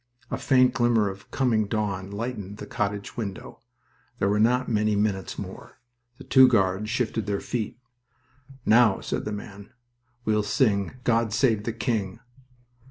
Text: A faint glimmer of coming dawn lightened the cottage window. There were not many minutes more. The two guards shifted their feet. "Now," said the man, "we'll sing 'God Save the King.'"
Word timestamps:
A 0.31 0.37
faint 0.39 0.73
glimmer 0.73 1.09
of 1.11 1.29
coming 1.29 1.67
dawn 1.67 2.09
lightened 2.09 2.57
the 2.57 2.65
cottage 2.65 3.15
window. 3.15 3.61
There 4.17 4.29
were 4.29 4.39
not 4.39 4.67
many 4.67 4.95
minutes 4.95 5.37
more. 5.37 5.79
The 6.17 6.23
two 6.23 6.47
guards 6.47 6.89
shifted 6.89 7.27
their 7.27 7.39
feet. 7.39 7.77
"Now," 8.65 9.01
said 9.01 9.25
the 9.25 9.31
man, 9.31 9.73
"we'll 10.25 10.41
sing 10.41 10.93
'God 11.03 11.31
Save 11.33 11.65
the 11.65 11.71
King.'" 11.73 12.19